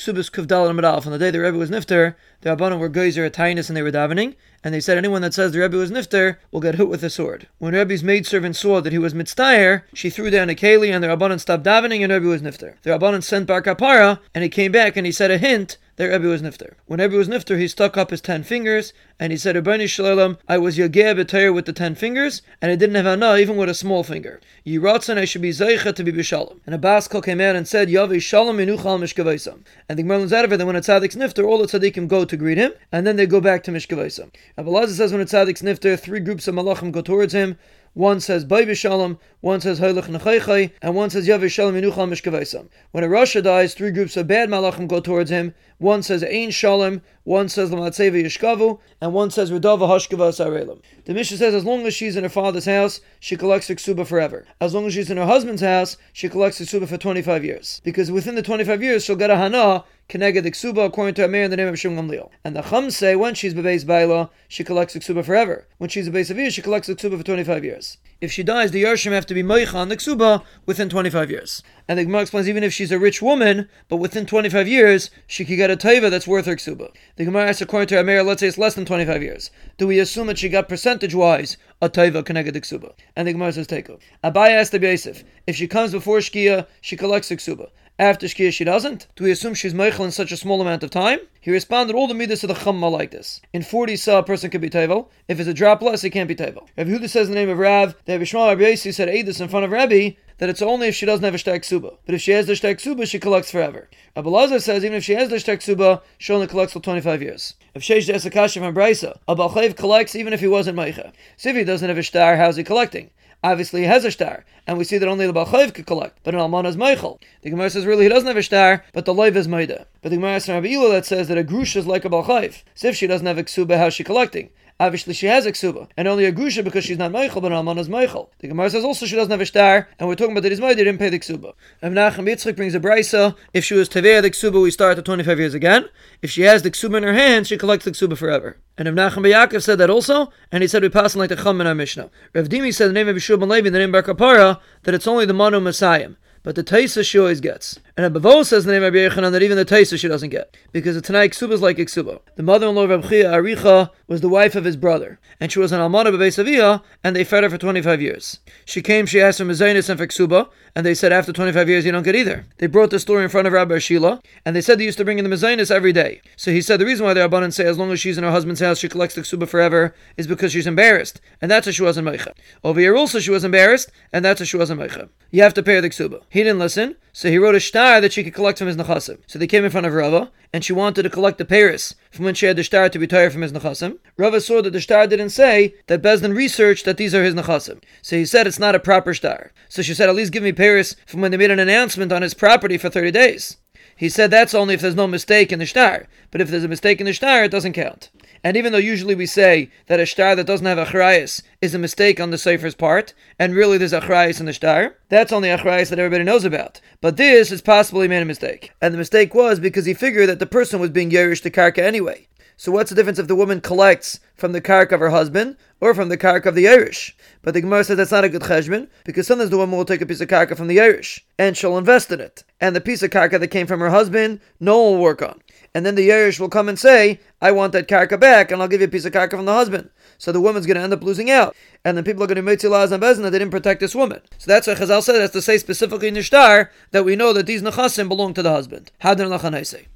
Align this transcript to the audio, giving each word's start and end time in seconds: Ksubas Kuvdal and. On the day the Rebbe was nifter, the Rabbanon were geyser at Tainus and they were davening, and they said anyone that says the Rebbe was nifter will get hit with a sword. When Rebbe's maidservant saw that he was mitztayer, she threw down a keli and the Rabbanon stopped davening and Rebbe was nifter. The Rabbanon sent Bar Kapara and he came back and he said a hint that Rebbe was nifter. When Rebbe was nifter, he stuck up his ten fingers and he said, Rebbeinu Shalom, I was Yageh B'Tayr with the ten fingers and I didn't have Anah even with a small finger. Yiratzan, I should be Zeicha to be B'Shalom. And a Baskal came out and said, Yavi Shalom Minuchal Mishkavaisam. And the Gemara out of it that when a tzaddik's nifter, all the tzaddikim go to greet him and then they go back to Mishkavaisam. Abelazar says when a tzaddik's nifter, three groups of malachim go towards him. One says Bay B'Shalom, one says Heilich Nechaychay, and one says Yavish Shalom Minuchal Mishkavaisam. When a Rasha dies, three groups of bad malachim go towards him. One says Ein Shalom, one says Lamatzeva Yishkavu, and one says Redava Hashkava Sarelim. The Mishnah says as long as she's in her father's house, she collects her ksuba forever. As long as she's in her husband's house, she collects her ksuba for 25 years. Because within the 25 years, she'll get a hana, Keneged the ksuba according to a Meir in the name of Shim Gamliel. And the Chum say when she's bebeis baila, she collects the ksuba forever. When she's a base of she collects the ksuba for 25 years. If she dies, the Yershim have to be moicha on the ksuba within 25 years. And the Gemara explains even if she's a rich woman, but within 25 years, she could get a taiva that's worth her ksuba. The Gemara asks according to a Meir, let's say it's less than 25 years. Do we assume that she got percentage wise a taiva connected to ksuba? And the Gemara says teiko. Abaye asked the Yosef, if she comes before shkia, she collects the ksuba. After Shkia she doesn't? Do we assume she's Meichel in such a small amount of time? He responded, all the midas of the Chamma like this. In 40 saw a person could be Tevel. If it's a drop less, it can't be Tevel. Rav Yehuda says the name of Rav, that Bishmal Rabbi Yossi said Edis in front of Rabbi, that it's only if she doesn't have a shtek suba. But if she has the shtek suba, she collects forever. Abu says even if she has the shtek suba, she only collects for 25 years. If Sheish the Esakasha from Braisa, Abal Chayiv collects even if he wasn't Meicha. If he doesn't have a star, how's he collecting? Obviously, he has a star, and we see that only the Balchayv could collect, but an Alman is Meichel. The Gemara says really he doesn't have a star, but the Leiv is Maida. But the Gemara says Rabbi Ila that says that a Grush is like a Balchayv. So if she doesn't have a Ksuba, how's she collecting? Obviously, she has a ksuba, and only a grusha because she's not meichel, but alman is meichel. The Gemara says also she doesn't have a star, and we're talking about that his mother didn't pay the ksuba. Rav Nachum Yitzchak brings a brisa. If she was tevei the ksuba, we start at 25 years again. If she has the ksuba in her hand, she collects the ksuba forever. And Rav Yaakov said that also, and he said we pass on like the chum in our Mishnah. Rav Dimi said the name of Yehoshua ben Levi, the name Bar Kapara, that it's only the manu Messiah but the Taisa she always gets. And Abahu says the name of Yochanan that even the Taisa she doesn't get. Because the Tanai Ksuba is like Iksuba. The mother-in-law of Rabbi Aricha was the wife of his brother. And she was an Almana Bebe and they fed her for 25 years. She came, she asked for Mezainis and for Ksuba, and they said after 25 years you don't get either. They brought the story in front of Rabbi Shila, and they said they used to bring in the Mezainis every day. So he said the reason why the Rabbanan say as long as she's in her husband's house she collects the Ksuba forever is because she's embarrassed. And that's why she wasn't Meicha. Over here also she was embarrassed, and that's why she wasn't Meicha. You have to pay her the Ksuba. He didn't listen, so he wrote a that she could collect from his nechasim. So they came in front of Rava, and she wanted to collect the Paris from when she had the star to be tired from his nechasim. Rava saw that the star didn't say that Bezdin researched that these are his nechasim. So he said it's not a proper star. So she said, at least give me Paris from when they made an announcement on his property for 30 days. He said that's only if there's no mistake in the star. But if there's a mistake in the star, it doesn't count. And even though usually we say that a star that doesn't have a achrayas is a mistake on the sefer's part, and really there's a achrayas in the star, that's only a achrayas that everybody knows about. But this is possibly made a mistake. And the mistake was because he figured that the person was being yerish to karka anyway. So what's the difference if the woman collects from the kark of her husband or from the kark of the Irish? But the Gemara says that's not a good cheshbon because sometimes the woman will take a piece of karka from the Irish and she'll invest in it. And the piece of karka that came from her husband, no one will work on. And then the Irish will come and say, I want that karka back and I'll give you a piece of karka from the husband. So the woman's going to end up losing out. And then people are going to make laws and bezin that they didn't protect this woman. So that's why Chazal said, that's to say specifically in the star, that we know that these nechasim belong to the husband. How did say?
Ksubas 0.00 0.30
Kuvdal 0.30 0.70
and. 0.70 0.80
On 0.80 1.12
the 1.12 1.18
day 1.18 1.30
the 1.30 1.40
Rebbe 1.40 1.58
was 1.58 1.68
nifter, 1.68 2.14
the 2.40 2.56
Rabbanon 2.56 2.78
were 2.78 2.88
geyser 2.88 3.26
at 3.26 3.34
Tainus 3.34 3.68
and 3.68 3.76
they 3.76 3.82
were 3.82 3.92
davening, 3.92 4.34
and 4.64 4.72
they 4.72 4.80
said 4.80 4.96
anyone 4.96 5.20
that 5.20 5.34
says 5.34 5.52
the 5.52 5.58
Rebbe 5.60 5.76
was 5.76 5.90
nifter 5.90 6.38
will 6.50 6.60
get 6.62 6.76
hit 6.76 6.88
with 6.88 7.04
a 7.04 7.10
sword. 7.10 7.48
When 7.58 7.74
Rebbe's 7.74 8.02
maidservant 8.02 8.56
saw 8.56 8.80
that 8.80 8.94
he 8.94 8.98
was 8.98 9.12
mitztayer, 9.12 9.82
she 9.92 10.08
threw 10.08 10.30
down 10.30 10.48
a 10.48 10.54
keli 10.54 10.90
and 10.90 11.04
the 11.04 11.08
Rabbanon 11.08 11.38
stopped 11.38 11.64
davening 11.64 12.02
and 12.02 12.10
Rebbe 12.10 12.24
was 12.24 12.40
nifter. 12.40 12.76
The 12.80 12.90
Rabbanon 12.90 13.22
sent 13.22 13.46
Bar 13.46 13.60
Kapara 13.60 14.20
and 14.34 14.42
he 14.42 14.48
came 14.48 14.72
back 14.72 14.96
and 14.96 15.04
he 15.04 15.12
said 15.12 15.30
a 15.30 15.36
hint 15.36 15.76
that 16.00 16.08
Rebbe 16.08 16.28
was 16.28 16.40
nifter. 16.40 16.72
When 16.86 16.98
Rebbe 16.98 17.14
was 17.14 17.28
nifter, 17.28 17.58
he 17.58 17.68
stuck 17.68 17.98
up 17.98 18.08
his 18.08 18.22
ten 18.22 18.42
fingers 18.42 18.94
and 19.18 19.32
he 19.32 19.36
said, 19.36 19.54
Rebbeinu 19.54 19.86
Shalom, 19.86 20.38
I 20.48 20.56
was 20.56 20.78
Yageh 20.78 21.14
B'Tayr 21.14 21.52
with 21.52 21.66
the 21.66 21.74
ten 21.74 21.94
fingers 21.94 22.40
and 22.62 22.72
I 22.72 22.76
didn't 22.76 22.94
have 22.94 23.06
Anah 23.06 23.36
even 23.36 23.58
with 23.58 23.68
a 23.68 23.74
small 23.74 24.02
finger. 24.02 24.40
Yiratzan, 24.66 25.18
I 25.18 25.26
should 25.26 25.42
be 25.42 25.50
Zeicha 25.50 25.94
to 25.94 26.02
be 26.02 26.10
B'Shalom. 26.10 26.58
And 26.64 26.74
a 26.74 26.78
Baskal 26.78 27.22
came 27.22 27.38
out 27.38 27.54
and 27.54 27.68
said, 27.68 27.88
Yavi 27.88 28.22
Shalom 28.22 28.56
Minuchal 28.56 28.98
Mishkavaisam. 28.98 29.58
And 29.90 29.98
the 29.98 30.02
Gemara 30.02 30.22
out 30.34 30.46
of 30.46 30.54
it 30.54 30.56
that 30.56 30.66
when 30.66 30.76
a 30.76 30.80
tzaddik's 30.80 31.16
nifter, 31.16 31.46
all 31.46 31.58
the 31.58 31.66
tzaddikim 31.66 32.08
go 32.08 32.24
to 32.24 32.34
greet 32.34 32.56
him 32.56 32.72
and 32.90 33.06
then 33.06 33.16
they 33.16 33.26
go 33.26 33.42
back 33.42 33.62
to 33.64 33.70
Mishkavaisam. 33.70 34.30
Abelazar 34.56 34.96
says 34.96 35.12
when 35.12 35.20
a 35.20 35.26
tzaddik's 35.26 35.60
nifter, 35.60 36.00
three 36.00 36.20
groups 36.20 36.48
of 36.48 36.54
malachim 36.54 36.92
go 36.92 37.02
towards 37.02 37.34
him. 37.34 37.58
One 37.92 38.20
says 38.20 38.44
Bay 38.46 38.64
B'Shalom, 38.64 39.18
one 39.40 39.60
says 39.60 39.80
Heilich 39.80 40.04
Nechaychay, 40.04 40.70
and 40.82 40.94
one 40.94 41.08
says 41.08 41.26
Yavish 41.26 41.52
Shalom 41.52 41.74
Minuchal 41.74 42.08
Mishkavaisam. 42.08 42.68
When 42.90 43.04
a 43.04 43.08
Rasha 43.08 43.42
dies, 43.42 43.72
three 43.72 43.90
groups 43.90 44.16
of 44.16 44.26
bad 44.26 44.50
malachim 44.50 44.86
go 44.86 45.00
towards 45.00 45.30
him. 45.30 45.54
One 45.78 46.02
says 46.02 46.22
Ein 46.22 46.50
Shalom, 46.50 47.00
one 47.24 47.48
says 47.48 47.70
Lamatzeva 47.70 48.22
Yishkavu, 48.22 48.78
and 49.00 49.14
one 49.14 49.30
says 49.30 49.50
Redava 49.50 49.88
Hashkava 49.88 50.28
Sarelim. 50.28 50.82
The 51.06 51.14
Mishnah 51.14 51.38
says 51.38 51.54
as 51.54 51.64
long 51.64 51.86
as 51.86 51.94
she's 51.94 52.16
in 52.16 52.24
her 52.24 52.28
father's 52.28 52.66
house, 52.66 53.00
she 53.18 53.34
collects 53.34 53.68
her 53.68 53.74
ksuba 53.74 54.06
forever. 54.06 54.44
As 54.60 54.74
long 54.74 54.86
as 54.86 54.92
she's 54.92 55.10
in 55.10 55.16
her 55.16 55.24
husband's 55.24 55.62
house, 55.62 55.96
she 56.12 56.28
collects 56.28 56.58
her 56.58 56.66
ksuba 56.66 56.86
for 56.86 56.98
25 56.98 57.42
years. 57.42 57.80
Because 57.82 58.10
within 58.10 58.34
the 58.34 58.42
25 58.42 58.82
years, 58.82 59.04
she'll 59.06 59.16
get 59.16 59.30
a 59.30 59.36
hana, 59.36 59.84
Keneged 60.10 60.42
the 60.42 60.50
ksuba 60.50 60.86
according 60.86 61.14
to 61.14 61.24
a 61.24 61.28
Meir 61.28 61.44
in 61.44 61.52
the 61.52 61.56
name 61.56 61.68
of 61.68 61.76
Shim 61.76 61.96
Gamliel. 61.96 62.30
And 62.44 62.56
the 62.56 62.62
Chum 62.62 62.90
say 62.90 63.14
when 63.14 63.36
she's 63.36 63.54
bebeis 63.54 63.86
baila, 63.86 64.28
she 64.48 64.64
collects 64.64 64.92
the 64.92 64.98
ksuba 64.98 65.24
forever. 65.24 65.68
When 65.78 65.88
she's 65.88 66.08
a 66.08 66.10
base 66.10 66.30
of 66.30 66.52
she 66.52 66.60
collects 66.60 66.88
the 66.88 66.96
ksuba 66.96 67.16
for 67.16 67.22
25 67.22 67.64
years. 67.64 67.96
If 68.20 68.32
she 68.32 68.42
dies, 68.42 68.72
the 68.72 68.82
Yershim 68.82 69.12
have 69.12 69.24
to 69.30 69.34
be 69.34 69.44
moicha 69.44 69.74
on 69.76 69.88
the 69.88 69.96
ksuba 69.96 70.42
within 70.66 70.88
25 70.88 71.30
years. 71.30 71.62
And 71.86 71.98
the 71.98 72.04
Gemara 72.04 72.22
explains 72.22 72.48
even 72.48 72.64
if 72.64 72.72
she's 72.72 72.90
a 72.90 72.98
rich 72.98 73.22
woman, 73.22 73.68
but 73.88 73.98
within 73.98 74.26
25 74.26 74.66
years, 74.66 75.08
she 75.28 75.44
could 75.44 75.54
get 75.54 75.70
a 75.70 75.76
taiva 75.76 76.10
that's 76.10 76.26
worth 76.26 76.46
her 76.46 76.56
ksuba. 76.56 76.92
The 77.14 77.24
Gemara 77.24 77.48
asks 77.48 77.62
according 77.62 77.86
to 77.88 78.00
a 78.00 78.02
Meir, 78.02 78.24
let's 78.24 78.40
say 78.40 78.48
it's 78.48 78.58
less 78.58 78.74
than 78.74 78.84
25 78.84 79.22
years. 79.22 79.52
Do 79.78 79.86
we 79.86 80.00
assume 80.00 80.26
that 80.26 80.38
she 80.38 80.48
got 80.48 80.68
percentage 80.68 81.14
wise 81.14 81.56
a 81.80 81.88
taiva 81.88 82.24
connected 82.26 82.54
to 82.54 82.60
ksuba? 82.60 82.92
And 83.14 83.28
the 83.28 83.32
Gemara 83.32 83.52
says 83.52 83.68
teiko. 83.68 84.00
Abaye 84.24 84.50
asked 84.50 84.72
the 84.72 84.80
Yosef, 84.80 85.22
if 85.46 85.54
she 85.54 85.68
comes 85.68 85.92
before 85.92 86.18
shkia, 86.18 86.66
she 86.80 86.96
collects 86.96 87.28
the 87.28 87.36
ksuba. 87.36 87.70
After 88.00 88.26
Shkia 88.26 88.50
she 88.50 88.64
doesn't? 88.64 89.08
Do 89.14 89.24
we 89.24 89.30
assume 89.30 89.52
she's 89.52 89.74
Meichel 89.74 90.06
in 90.06 90.10
such 90.10 90.32
a 90.32 90.36
small 90.38 90.62
amount 90.62 90.82
of 90.82 90.88
time? 90.88 91.18
He 91.38 91.50
responded, 91.50 91.94
all 91.94 92.08
the 92.08 92.14
midas 92.14 92.42
of 92.42 92.48
the 92.48 92.54
Chamma 92.54 92.88
like 92.88 93.10
this. 93.10 93.42
In 93.52 93.62
40 93.62 93.94
saw 93.96 94.20
a 94.20 94.22
person 94.22 94.48
could 94.48 94.62
be 94.62 94.70
Tevel. 94.70 95.08
If 95.28 95.38
it's 95.38 95.50
a 95.50 95.52
drop 95.52 95.82
less, 95.82 96.02
it 96.02 96.08
can't 96.08 96.26
be 96.26 96.34
Tevel. 96.34 96.66
Rav 96.78 96.86
Yehuda 96.86 97.10
says 97.10 97.28
the 97.28 97.34
name 97.34 97.50
of 97.50 97.58
Rav, 97.58 97.94
that 98.06 98.18
Bishmal 98.18 98.48
Rabbi 98.48 98.72
Yossi 98.72 98.94
said 98.94 99.08
Edis 99.08 99.38
in 99.38 99.50
front 99.50 99.66
of 99.66 99.70
Rabbi, 99.70 100.12
that 100.38 100.48
it's 100.48 100.62
only 100.62 100.88
if 100.88 100.94
she 100.94 101.04
doesn't 101.04 101.24
have 101.26 101.34
a 101.34 101.36
shtek 101.36 101.62
suba. 101.62 101.92
But 102.06 102.14
if 102.14 102.22
she 102.22 102.30
has 102.30 102.46
the 102.46 102.54
shtek 102.54 102.80
suba, 102.80 103.04
she 103.04 103.18
collects 103.18 103.50
forever. 103.50 103.90
Abu 104.16 104.58
says 104.60 104.82
even 104.82 104.96
if 104.96 105.04
she 105.04 105.12
has 105.12 105.28
the 105.28 105.36
shtek 105.36 105.60
suba, 105.60 106.00
she 106.16 106.32
only 106.32 106.46
collects 106.46 106.72
for 106.72 106.80
25 106.80 107.20
years. 107.20 107.52
If 107.74 107.82
Sheish 107.82 108.06
the 108.06 108.14
Esakasha 108.14 108.60
from 108.60 108.74
Braisa, 108.74 109.18
Abal 109.28 109.52
Chayiv 109.52 109.76
collects 109.76 110.16
even 110.16 110.32
if 110.32 110.40
he 110.40 110.48
wasn't 110.48 110.78
Meicha. 110.78 111.12
If 111.44 111.54
he 111.54 111.64
doesn't 111.64 111.86
have 111.86 111.98
a 111.98 112.02
star, 112.02 112.36
how's 112.38 112.56
he 112.56 112.64
collecting? 112.64 113.10
Obviously, 113.42 113.80
he 113.80 113.86
has 113.86 114.04
a 114.04 114.10
star, 114.10 114.44
and 114.66 114.76
we 114.76 114.84
see 114.84 114.98
that 114.98 115.08
only 115.08 115.26
the 115.26 115.32
Balchayv 115.32 115.72
could 115.72 115.86
collect, 115.86 116.18
but 116.22 116.34
an 116.34 116.40
Alman 116.40 116.66
is 116.66 116.76
Meichel. 116.76 117.18
The 117.40 117.48
Gemara 117.48 117.70
says 117.70 117.86
really 117.86 118.04
he 118.04 118.10
doesn't 118.10 118.26
have 118.26 118.36
a 118.36 118.42
star, 118.42 118.84
but 118.92 119.06
the 119.06 119.14
Leiv 119.14 119.34
is 119.34 119.48
Maida. 119.48 119.86
But 120.02 120.10
the 120.10 120.16
Gemara 120.16 120.40
says 120.40 120.54
Rabbi 120.54 120.68
Ila 120.68 120.90
that 120.90 121.06
says 121.06 121.28
that 121.28 121.38
a 121.38 121.44
Grush 121.44 121.74
is 121.74 121.86
like 121.86 122.04
a 122.04 122.10
Balchayv. 122.10 122.62
So 122.74 122.88
if 122.88 122.96
she 122.96 123.06
doesn't 123.06 123.26
have 123.26 123.38
a 123.38 123.44
Ksuba, 123.44 123.78
how's 123.78 123.94
she 123.94 124.04
collecting? 124.04 124.50
Obviously, 124.80 125.12
she 125.12 125.26
has 125.26 125.44
a 125.44 125.52
ksuba, 125.52 125.90
and 125.94 126.08
only 126.08 126.24
a 126.24 126.32
grusha 126.32 126.64
because 126.64 126.84
she's 126.84 126.96
not 126.96 127.12
meichel, 127.12 127.42
but 127.42 127.52
alman 127.52 127.76
is 127.76 127.90
meichel. 127.90 128.30
The 128.38 128.48
Gemara 128.48 128.70
says 128.70 128.82
also 128.82 129.04
she 129.04 129.14
doesn't 129.14 129.30
have 129.30 129.42
a 129.42 129.44
star, 129.44 129.86
and 129.98 130.08
we're 130.08 130.14
talking 130.14 130.32
about 130.32 130.44
that 130.44 130.52
his 130.52 130.60
mother 130.60 130.74
didn't 130.74 130.96
pay 130.96 131.10
the 131.10 131.18
ksuba. 131.18 131.52
Rav 131.82 131.92
Nachum 131.92 132.26
Yitzchak 132.26 132.56
brings 132.56 132.74
a 132.74 132.80
brisa. 132.80 133.36
If 133.52 133.62
she 133.62 133.74
was 133.74 133.90
tevei 133.90 134.22
the 134.22 134.30
ksuba, 134.30 134.62
we 134.62 134.70
start 134.70 134.96
at 134.96 135.04
25 135.04 135.38
years 135.38 135.52
again. 135.52 135.90
If 136.22 136.30
she 136.30 136.42
has 136.42 136.62
the 136.62 136.70
ksuba 136.70 136.96
in 136.96 137.02
her 137.02 137.12
hand, 137.12 137.46
she 137.46 137.58
collects 137.58 137.84
the 137.84 137.90
ksuba 137.90 138.16
forever. 138.16 138.56
And 138.78 138.88
Rav 138.96 139.12
Yaakov 139.12 139.62
said 139.62 139.76
that 139.76 139.90
also, 139.90 140.32
and 140.50 140.62
he 140.62 140.66
said 140.66 140.80
we 140.80 140.88
pass 140.88 141.14
on 141.14 141.18
like 141.18 141.28
the 141.28 141.36
chum 141.36 141.60
in 141.60 141.66
our 141.66 141.74
Mishnah. 141.74 142.08
Rav 142.34 142.48
Dimi 142.48 142.74
said 142.74 142.88
the 142.88 142.94
name 142.94 143.08
of 143.08 143.16
Yehoshua 143.16 143.38
ben 143.38 143.50
Levi, 143.50 143.68
the 143.68 143.78
name 143.78 143.92
Bar 143.92 144.02
Kapara, 144.02 144.60
that 144.84 144.94
it's 144.94 145.06
only 145.06 145.26
the 145.26 145.34
manu 145.34 145.60
Messiah 145.60 146.12
but 146.42 146.54
the 146.54 146.64
Taisa 146.64 147.04
she 147.04 147.18
always 147.18 147.40
gets. 147.40 147.78
And 148.02 148.14
Abahu 148.14 148.46
says 148.46 148.64
the 148.64 148.72
name 148.72 148.82
of 148.82 148.94
Yochanan 148.94 149.30
that 149.32 149.42
even 149.42 149.58
the 149.58 149.64
Taisa 149.66 149.98
she 149.98 150.08
doesn't 150.08 150.30
get. 150.30 150.56
Because 150.72 150.94
the 150.94 151.02
Tanai 151.02 151.28
Ksuba 151.28 151.52
is 151.52 151.60
like 151.60 151.76
Iksuba. 151.76 152.20
The 152.34 152.42
mother-in-law 152.42 152.84
of 152.84 152.88
Rabbi 152.88 153.08
Aricha 153.08 153.90
was 154.06 154.22
the 154.22 154.28
wife 154.30 154.54
of 154.54 154.64
his 154.64 154.74
brother. 154.74 155.20
And 155.38 155.52
she 155.52 155.58
was 155.58 155.70
an 155.70 155.80
Almana 155.80 156.10
Bebe 156.10 156.80
and 157.04 157.14
they 157.14 157.24
fed 157.24 157.42
her 157.42 157.50
for 157.50 157.58
25 157.58 158.00
years. 158.00 158.38
She 158.64 158.80
came, 158.80 159.04
she 159.04 159.20
asked 159.20 159.36
for 159.36 159.44
Mezainis 159.44 159.90
and 159.90 159.98
for 159.98 160.06
Ksuba, 160.06 160.48
and 160.74 160.86
they 160.86 160.94
said 160.94 161.12
after 161.12 161.30
25 161.30 161.68
years 161.68 161.84
you 161.84 161.92
don't 161.92 162.02
get 162.02 162.16
either. 162.16 162.46
They 162.56 162.68
brought 162.68 162.88
the 162.88 162.98
story 162.98 163.22
in 163.22 163.28
front 163.28 163.46
of 163.46 163.52
Rabbi 163.52 163.76
Shila, 163.78 164.22
and 164.46 164.56
they 164.56 164.62
said 164.62 164.78
they 164.78 164.84
used 164.84 164.96
to 164.96 165.04
bring 165.04 165.18
in 165.18 165.28
the 165.28 165.36
Mezainis 165.36 165.70
every 165.70 165.92
day. 165.92 166.22
So 166.36 166.52
he 166.52 166.62
said 166.62 166.80
the 166.80 166.86
reason 166.86 167.04
why 167.04 167.12
the 167.12 167.20
Rabbanan 167.20 167.52
say 167.52 167.66
as 167.66 167.76
long 167.76 167.92
as 167.92 168.00
she's 168.00 168.16
in 168.16 168.24
her 168.24 168.30
husband's 168.30 168.60
house 168.60 168.78
she 168.78 168.88
collects 168.88 169.14
the 169.14 169.20
Ksuba 169.20 169.46
forever 169.46 169.94
is 170.16 170.26
because 170.26 170.52
she's 170.52 170.66
embarrassed. 170.66 171.20
And 171.42 171.50
that's 171.50 171.66
why 171.66 171.72
she 171.72 171.82
wasn't 171.82 172.08
Meicha. 172.08 172.32
Over 172.64 172.80
here 172.80 172.96
also 172.96 173.20
she 173.20 173.30
was 173.30 173.44
embarrassed, 173.44 173.90
and 174.10 174.24
that's 174.24 174.40
why 174.40 174.46
she 174.46 174.56
wasn't 174.56 174.80
Meicha. 174.80 175.10
You 175.30 175.42
have 175.42 175.54
to 175.54 175.62
pay 175.62 175.74
her 175.74 175.80
the 175.82 175.90
Ksuba. 175.90 176.22
He 176.30 176.42
didn't 176.42 176.60
listen, 176.60 176.96
so 177.12 177.28
he 177.28 177.38
wrote 177.38 177.54
a 177.54 177.60
that 177.98 178.12
she 178.12 178.22
could 178.22 178.34
collect 178.34 178.58
from 178.58 178.68
his 178.68 178.76
nechasim. 178.76 179.18
So 179.26 179.38
they 179.38 179.46
came 179.46 179.64
in 179.64 179.70
front 179.70 179.86
of 179.86 179.94
Rava, 179.94 180.30
and 180.52 180.64
she 180.64 180.72
wanted 180.72 181.02
to 181.02 181.10
collect 181.10 181.38
the 181.38 181.44
Paris 181.44 181.94
from 182.10 182.26
when 182.26 182.34
she 182.34 182.46
had 182.46 182.56
the 182.56 182.62
star 182.64 182.88
to 182.88 182.98
be 182.98 183.06
tired 183.06 183.32
from 183.32 183.42
his 183.42 183.52
nechasim. 183.52 183.98
Rava 184.16 184.40
saw 184.40 184.60
that 184.62 184.72
the 184.72 184.80
star 184.80 185.06
didn't 185.06 185.30
say 185.30 185.74
that 185.86 186.02
Bezdin 186.02 186.36
researched 186.36 186.84
that 186.84 186.98
these 186.98 187.14
are 187.14 187.24
his 187.24 187.34
nechasim. 187.34 187.82
So 188.02 188.16
he 188.16 188.26
said 188.26 188.46
it's 188.46 188.58
not 188.58 188.74
a 188.74 188.80
proper 188.80 189.14
star. 189.14 189.52
So 189.68 189.82
she 189.82 189.94
said, 189.94 190.08
at 190.08 190.14
least 190.14 190.32
give 190.32 190.42
me 190.42 190.52
Paris 190.52 190.94
from 191.06 191.20
when 191.20 191.30
they 191.30 191.36
made 191.36 191.50
an 191.50 191.58
announcement 191.58 192.12
on 192.12 192.22
his 192.22 192.34
property 192.34 192.76
for 192.76 192.90
30 192.90 193.10
days. 193.10 193.56
He 194.00 194.08
said 194.08 194.30
that's 194.30 194.54
only 194.54 194.72
if 194.72 194.80
there's 194.80 194.94
no 194.94 195.06
mistake 195.06 195.52
in 195.52 195.58
the 195.58 195.66
star. 195.66 196.06
But 196.30 196.40
if 196.40 196.48
there's 196.48 196.64
a 196.64 196.68
mistake 196.68 197.00
in 197.00 197.04
the 197.04 197.12
star, 197.12 197.44
it 197.44 197.50
doesn't 197.50 197.74
count. 197.74 198.08
And 198.42 198.56
even 198.56 198.72
though 198.72 198.78
usually 198.78 199.14
we 199.14 199.26
say 199.26 199.68
that 199.88 200.00
a 200.00 200.06
star 200.06 200.34
that 200.36 200.46
doesn't 200.46 200.64
have 200.64 200.78
a 200.78 200.86
achrayas 200.86 201.42
is 201.60 201.74
a 201.74 201.78
mistake 201.78 202.18
on 202.18 202.30
the 202.30 202.38
sefer's 202.38 202.74
part, 202.74 203.12
and 203.38 203.54
really 203.54 203.76
there's 203.76 203.92
a 203.92 204.00
achrayas 204.00 204.40
in 204.40 204.46
the 204.46 204.54
star, 204.54 204.96
that's 205.10 205.34
only 205.34 205.50
a 205.50 205.58
achrayas 205.58 205.90
that 205.90 205.98
everybody 205.98 206.24
knows 206.24 206.46
about. 206.46 206.80
But 207.02 207.18
this 207.18 207.52
is 207.52 207.60
possibly 207.60 208.08
made 208.08 208.22
a 208.22 208.24
mistake. 208.24 208.72
And 208.80 208.94
the 208.94 208.98
mistake 208.98 209.34
was 209.34 209.60
because 209.60 209.84
he 209.84 209.92
figured 209.92 210.30
that 210.30 210.38
the 210.38 210.46
person 210.46 210.80
was 210.80 210.88
being 210.88 211.10
yerish 211.10 211.42
to 211.42 211.50
karka 211.50 211.82
anyway. 211.82 212.26
So 212.60 212.70
what's 212.72 212.90
the 212.90 212.94
difference 212.94 213.18
if 213.18 213.26
the 213.26 213.34
woman 213.34 213.62
collects 213.62 214.20
from 214.34 214.52
the 214.52 214.60
kark 214.60 214.92
of 214.92 215.00
her 215.00 215.08
husband 215.08 215.56
or 215.80 215.94
from 215.94 216.10
the 216.10 216.18
kark 216.18 216.44
of 216.44 216.54
the 216.54 216.68
Irish? 216.68 217.16
But 217.40 217.54
the 217.54 217.62
Gemara 217.62 217.84
says 217.84 217.96
that's 217.96 218.10
not 218.10 218.24
a 218.24 218.28
good 218.28 218.42
cheshbon 218.42 218.88
because 219.06 219.26
sometimes 219.26 219.48
the 219.48 219.56
woman 219.56 219.78
will 219.78 219.86
take 219.86 220.02
a 220.02 220.06
piece 220.06 220.20
of 220.20 220.28
karka 220.28 220.54
from 220.54 220.68
the 220.68 220.78
Irish 220.78 221.24
and 221.38 221.56
she'll 221.56 221.78
invest 221.78 222.12
in 222.12 222.20
it. 222.20 222.44
And 222.60 222.76
the 222.76 222.82
piece 222.82 223.02
of 223.02 223.08
karka 223.08 223.40
that 223.40 223.48
came 223.48 223.66
from 223.66 223.80
her 223.80 223.88
husband, 223.88 224.42
no 224.60 224.78
one 224.78 224.92
will 224.92 225.02
work 225.02 225.22
on. 225.22 225.40
And 225.74 225.86
then 225.86 225.94
the 225.94 226.12
Irish 226.12 226.38
will 226.38 226.50
come 226.50 226.68
and 226.68 226.78
say, 226.78 227.20
I 227.40 227.50
want 227.50 227.72
that 227.72 227.88
karka 227.88 228.20
back 228.20 228.52
and 228.52 228.60
I'll 228.60 228.68
give 228.68 228.82
you 228.82 228.88
a 228.88 228.90
piece 228.90 229.06
of 229.06 229.14
karka 229.14 229.30
from 229.30 229.46
the 229.46 229.54
husband. 229.54 229.88
So 230.18 230.30
the 230.30 230.42
woman's 230.42 230.66
going 230.66 230.76
to 230.76 230.82
end 230.82 230.92
up 230.92 231.02
losing 231.02 231.30
out. 231.30 231.56
And 231.82 231.96
then 231.96 232.04
people 232.04 232.22
are 232.22 232.26
going 232.26 232.36
to 232.36 232.42
make 232.42 232.62
laws 232.62 232.92
and 232.92 233.02
bezin 233.02 233.22
that 233.22 233.30
they 233.30 233.38
didn't 233.38 233.52
protect 233.52 233.80
this 233.80 233.94
woman. 233.94 234.20
So 234.36 234.50
that's 234.50 234.66
why 234.66 234.74
Chazal 234.74 235.02
said, 235.02 235.18
that's 235.18 235.32
to 235.32 235.40
say 235.40 235.56
specifically 235.56 236.08
in 236.08 236.14
the 236.14 236.22
star, 236.22 236.70
that 236.90 237.06
we 237.06 237.16
know 237.16 237.32
that 237.32 237.46
these 237.46 237.62
nechasim 237.62 238.06
belong 238.06 238.34
to 238.34 238.42
the 238.42 238.52
husband. 238.52 238.90
How 238.98 239.14
did 239.14 239.66
say? 239.66 239.86